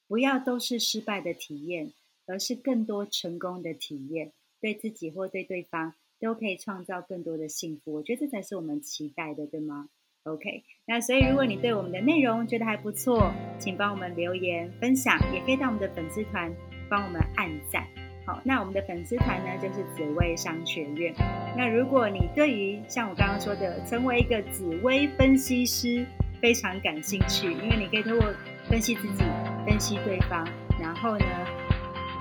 [0.08, 1.94] 不要都是失败的体验，
[2.26, 4.32] 而是更多成功的体验。
[4.64, 9.90] 对自己或对对方都可以创造更多的幸福，我觉得这才是我们期待的，对吗
[10.24, 16.50] ？OK，那所以如果你对我们的内容觉得还不错，请帮我们留言分享，也可以到我们的粉丝团
[16.90, 17.86] 帮我们按赞。
[18.26, 21.14] 好，那我们的粉丝团呢就是紫薇商学院。
[21.58, 26.06] 那如果你对于像我刚刚说的成为一个紫薇分析师
[26.42, 28.34] 非常感兴趣，因为你可以通过
[28.70, 29.26] 分析自己、
[29.68, 30.48] 分析对方，
[30.80, 31.63] 然后呢？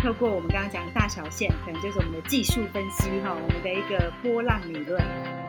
[0.03, 5.01] 透过我们刚刚讲的大小线，可能就是我们的技术分析哈，我们的一个波浪理论，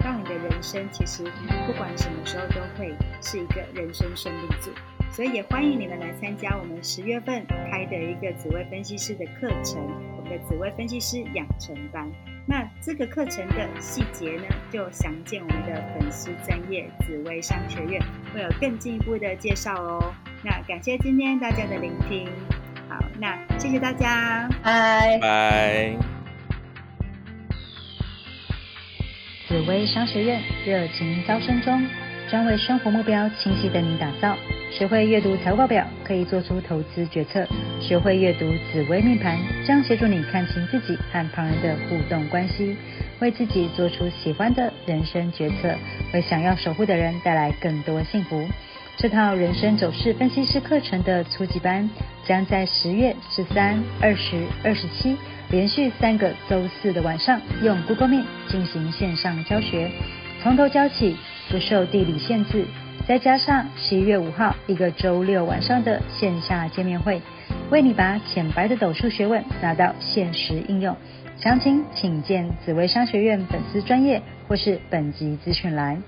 [0.04, 1.24] 让你的人生其实
[1.66, 4.70] 不管什么时候都会是一个人生胜利组。
[5.12, 9.82] 所以也欢迎你们来参加我们十月份开的一个紫薇分析师的课程，
[10.18, 12.08] 我们的紫薇分析师养成班。
[12.46, 18.00] 那这个课程的细节呢，就详见我们的粉丝专业紫薇商学院，
[18.32, 20.14] 会有更进一步的介绍哦。
[20.44, 22.28] 那感谢今天大家的聆听。
[22.94, 25.98] 好，那谢谢大家，拜拜。
[29.48, 31.84] 紫薇商学院热情招生中，
[32.30, 34.38] 专为生活目标清晰的你打造。
[34.72, 37.44] 学会阅读财务报表，可以做出投资决策；
[37.82, 42.78] 学会阅读紫微命盘，将协助你看清自己和旁人的互动关系，
[43.20, 45.76] 为自己做出喜欢的人生决策，
[46.14, 48.48] 为想要守护的人带来更多幸福。
[48.96, 51.90] 这套人生走势分析师课程的初级班，
[52.26, 55.18] 将在十月十三、二十二、十七
[55.50, 59.92] 连续三个周四的晚上，用 Google Meet 进行线上教学，
[60.42, 61.18] 从头教起，
[61.50, 62.66] 不受地理限制，
[63.06, 67.22] 再加上十一月五号一个周六晚上的线下见面会，
[67.72, 70.96] 为你把浅白的斗数学问拿到现实应用。
[71.36, 76.02] 详情请见紫微商学院粉丝专业或是本集资讯栏。